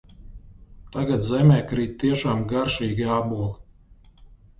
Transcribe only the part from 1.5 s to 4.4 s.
krīt tiešām garšīgi āboli.